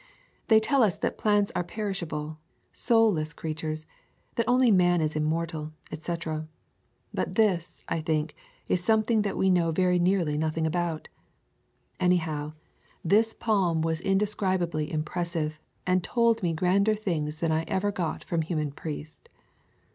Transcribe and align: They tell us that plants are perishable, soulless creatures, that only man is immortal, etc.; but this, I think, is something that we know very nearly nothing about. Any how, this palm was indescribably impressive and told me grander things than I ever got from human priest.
They 0.47 0.59
tell 0.59 0.81
us 0.81 0.97
that 0.97 1.19
plants 1.19 1.51
are 1.55 1.63
perishable, 1.63 2.39
soulless 2.71 3.33
creatures, 3.33 3.85
that 4.33 4.47
only 4.49 4.71
man 4.71 4.99
is 4.99 5.15
immortal, 5.15 5.73
etc.; 5.91 6.47
but 7.13 7.35
this, 7.35 7.83
I 7.87 7.99
think, 8.01 8.33
is 8.67 8.83
something 8.83 9.21
that 9.21 9.37
we 9.37 9.51
know 9.51 9.69
very 9.69 9.99
nearly 9.99 10.39
nothing 10.39 10.65
about. 10.65 11.07
Any 11.99 12.17
how, 12.17 12.55
this 13.05 13.35
palm 13.35 13.83
was 13.83 14.01
indescribably 14.01 14.91
impressive 14.91 15.59
and 15.85 16.03
told 16.03 16.41
me 16.41 16.51
grander 16.53 16.95
things 16.95 17.39
than 17.39 17.51
I 17.51 17.61
ever 17.67 17.91
got 17.91 18.23
from 18.23 18.41
human 18.41 18.71
priest. 18.71 19.29